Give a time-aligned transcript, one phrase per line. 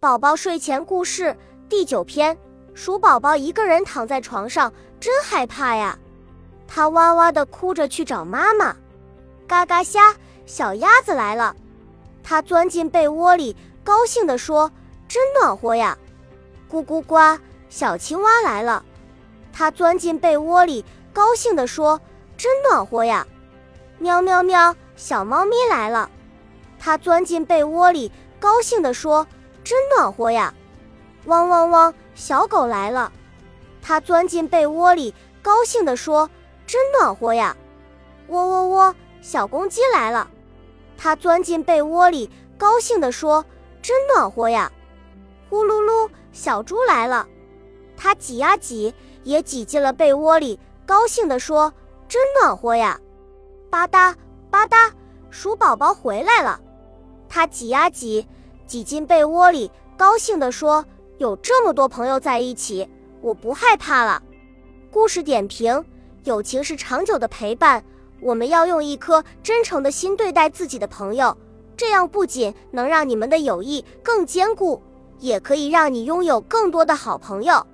[0.00, 1.36] 宝宝睡前故事
[1.68, 2.34] 第九篇：
[2.72, 5.98] 鼠宝宝一个人躺在床上，真害怕呀！
[6.66, 8.74] 他哇哇地哭着去找妈妈。
[9.46, 10.16] 嘎嘎虾，
[10.46, 11.54] 小鸭子来了，
[12.22, 14.72] 它钻进被窝里，高兴地说
[15.06, 15.98] ：“真暖和呀！”
[16.72, 17.38] 咕咕呱，
[17.68, 18.82] 小青蛙来了，
[19.52, 20.82] 它钻进被窝里，
[21.12, 22.00] 高兴地说
[22.38, 23.26] ：“真暖和呀！”
[24.00, 26.10] 喵喵喵，小猫咪来了，
[26.78, 28.10] 它钻进被窝里，
[28.40, 29.26] 高兴地说。
[29.62, 30.52] 真暖和呀！
[31.26, 33.12] 汪汪汪，小狗来了，
[33.82, 36.28] 它钻进被窝里，高兴地说
[36.66, 37.56] ：“真暖和呀！”
[38.28, 40.28] 喔喔喔，小公鸡来了，
[40.96, 43.44] 它钻进被窝里，高兴地说
[43.82, 44.70] ：“真暖和呀！”
[45.50, 47.26] 呼噜噜，小猪来了，
[47.96, 51.72] 它挤呀挤，也挤进了被窝里，高兴地说
[52.08, 52.98] ：“真暖和呀！”
[53.68, 54.14] 吧嗒
[54.50, 54.90] 吧嗒，
[55.30, 56.60] 鼠宝宝回来了，
[57.28, 58.26] 它挤呀挤。
[58.70, 60.86] 挤进被窝里，高兴地说
[61.18, 62.88] ：“有这么多朋友在一起，
[63.20, 64.22] 我不害怕了。”
[64.92, 65.84] 故事点评：
[66.22, 67.82] 友情是长久的陪伴，
[68.20, 71.36] 我们要用一颗真诚的心对待自己的朋友，
[71.76, 74.80] 这样不仅能让你们的友谊更坚固，
[75.18, 77.66] 也可以让你拥有更多的好朋友。